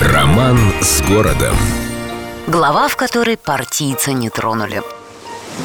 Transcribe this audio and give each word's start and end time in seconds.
Роман 0.00 0.56
с 0.80 1.02
городом. 1.02 1.54
Глава, 2.46 2.88
в 2.88 2.96
которой 2.96 3.36
партийца 3.36 4.14
не 4.14 4.30
тронули. 4.30 4.82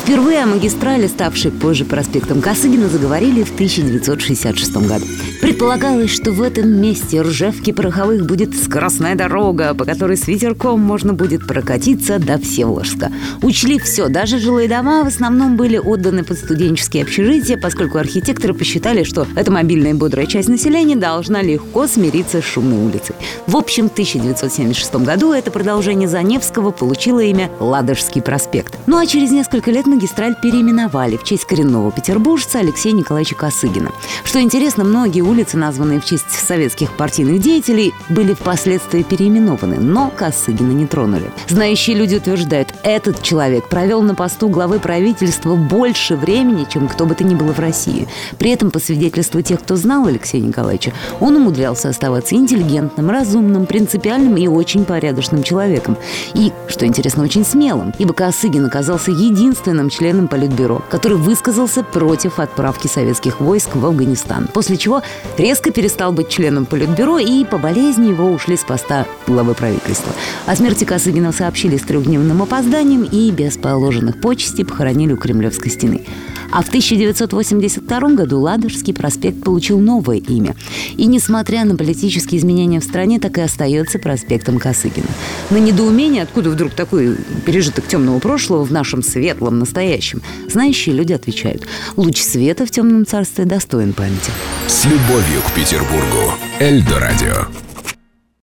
Впервые 0.04 0.44
о 0.44 0.46
магистрали, 0.46 1.08
ставшей 1.08 1.52
позже 1.52 1.84
проспектом 1.86 2.42
Косыгина, 2.42 2.90
заговорили 2.90 3.44
в 3.44 3.54
1966 3.54 4.78
году. 4.88 5.06
Предполагалось, 5.42 6.12
что 6.12 6.32
в 6.32 6.42
этом 6.42 6.70
месте 6.70 7.22
Ржевки 7.22 7.72
пороховых 7.72 8.26
будет 8.26 8.56
скоростная 8.56 9.16
дорога, 9.16 9.74
по 9.74 9.86
которой 9.86 10.18
с 10.18 10.28
ветерком 10.28 10.80
можно 10.80 11.14
будет 11.14 11.46
прокатиться 11.46 12.20
до 12.20 12.40
Всеволожска. 12.40 13.12
Учли 13.42 13.78
все, 13.80 14.08
даже 14.10 14.40
жилые 14.40 14.68
дома 14.68 15.04
в 15.04 15.08
основном 15.08 15.56
были 15.56 15.78
отданы 15.78 16.24
под 16.24 16.40
студенческие 16.40 17.04
общежития, 17.04 17.58
поскольку 17.58 17.98
архитекторы 17.98 18.54
посчитали, 18.54 19.04
что 19.04 19.28
эта 19.36 19.52
мобильная 19.52 19.92
и 19.92 19.94
бодрая 19.94 20.26
часть 20.26 20.50
населения 20.50 20.96
должна 20.96 21.42
легко 21.42 21.88
смириться 21.88 22.42
с 22.42 22.44
шумной 22.44 22.86
улицей. 22.86 23.16
В 23.46 23.56
общем, 23.56 23.90
в 23.90 23.94
1976 23.94 24.96
году 24.96 25.32
это 25.32 25.52
продолжение 25.52 26.10
Заневского 26.10 26.72
получило 26.72 27.20
имя 27.20 27.52
Ладожский 27.60 28.22
проспект. 28.22 28.76
Ну 28.88 28.98
а 28.98 29.06
через 29.06 29.32
несколько 29.32 29.72
лет 29.76 29.88
магистраль 29.88 30.36
переименовали 30.42 31.18
в 31.18 31.24
честь 31.24 31.44
коренного 31.44 31.92
петербуржца 31.92 32.60
Алексея 32.60 32.94
Николаевича 32.94 33.36
Косыгина. 33.36 33.92
Что 34.24 34.40
интересно, 34.40 34.86
многие 34.86 35.20
улицы, 35.20 35.58
названные 35.58 36.00
в 36.00 36.06
честь 36.06 36.32
советских 36.32 36.94
партийных 36.94 37.42
деятелей, 37.42 37.94
были 38.08 38.34
впоследствии 38.34 39.04
переименованы, 39.04 39.78
но 39.78 40.10
Косыгина 40.16 40.72
не 40.72 40.88
тронули. 40.88 41.30
Знающие 41.50 41.98
люди 41.98 42.16
утверждают, 42.16 42.74
этот 42.84 43.22
человек 43.22 43.68
провел 43.68 44.02
на 44.02 44.16
посту 44.16 44.48
главы 44.48 44.80
правительства 44.80 45.56
больше 45.56 46.16
времени, 46.16 46.66
чем 46.72 46.88
кто 46.88 47.06
бы 47.06 47.14
то 47.14 47.26
ни 47.26 47.36
было 47.36 47.52
в 47.52 47.60
России. 47.60 48.08
При 48.38 48.52
этом, 48.52 48.72
по 48.72 48.80
свидетельству 48.80 49.42
тех, 49.42 49.60
кто 49.60 49.76
знал 49.76 50.08
Алексея 50.08 50.42
Николаевича, 50.42 50.94
он 51.20 51.36
умудрялся 51.36 51.90
оставаться 51.90 52.36
интеллигентным, 52.36 53.10
разумным, 53.10 53.66
принципиальным 53.66 54.38
и 54.38 54.48
очень 54.48 54.86
порядочным 54.86 55.44
человеком. 55.44 55.98
И, 56.34 56.54
что 56.70 56.86
интересно, 56.86 57.24
очень 57.24 57.44
смелым, 57.44 57.94
ибо 58.00 58.14
Косыгин 58.14 58.66
оказался 58.66 59.12
единственным 59.12 59.65
членом 59.90 60.28
Политбюро, 60.28 60.84
который 60.90 61.18
высказался 61.18 61.84
против 61.84 62.40
отправки 62.40 62.88
советских 62.88 63.40
войск 63.40 63.76
в 63.76 63.86
Афганистан, 63.86 64.48
после 64.54 64.78
чего 64.78 65.02
резко 65.38 65.72
перестал 65.72 66.12
быть 66.12 66.30
членом 66.30 66.66
Политбюро 66.66 67.18
и 67.18 67.44
по 67.46 67.58
болезни 67.58 68.10
его 68.10 68.32
ушли 68.32 68.58
с 68.58 68.64
поста 68.64 69.08
главы 69.28 69.54
правительства. 69.54 70.14
О 70.46 70.56
смерти 70.56 70.84
Косыгина 70.84 71.32
сообщили 71.32 71.78
с 71.78 71.82
трехдневным 71.82 72.44
опозданием 72.44 73.04
и 73.04 73.32
без 73.32 73.58
положенных 73.58 74.22
почестей 74.22 74.66
похоронили 74.66 75.14
у 75.14 75.18
Кремлевской 75.18 75.72
стены. 75.72 76.06
А 76.52 76.62
в 76.62 76.70
1982 76.70 78.00
году 78.12 78.40
Ладожский 78.40 78.94
проспект 78.94 79.44
получил 79.44 79.80
новое 79.80 80.18
имя. 80.18 80.56
И 80.96 81.06
несмотря 81.06 81.66
на 81.66 81.76
политические 81.76 82.40
изменения 82.40 82.80
в 82.80 82.84
стране, 82.84 83.20
так 83.20 83.38
и 83.38 83.42
остается 83.42 84.00
проспектом 84.00 84.60
Косыгина. 84.60 85.08
На 85.50 85.58
недоумение, 85.58 86.24
откуда 86.24 86.50
вдруг 86.50 86.72
такой 86.72 87.18
пережиток 87.46 87.88
темного 87.88 88.20
прошлого 88.20 88.64
в 88.64 88.72
нашем 88.72 89.04
светлом 89.04 89.55
настоящем, 89.60 90.22
знающие 90.50 90.96
люди 90.96 91.14
отвечают, 91.14 91.68
луч 91.96 92.22
света 92.22 92.66
в 92.66 92.72
темном 92.72 93.06
царстве 93.06 93.46
достоин 93.46 93.94
памяти. 93.94 94.32
С 94.68 94.86
любовью 94.86 95.42
к 95.48 95.54
Петербургу. 95.54 96.34
Эльдо 96.60 97.00
радио. 97.00 97.48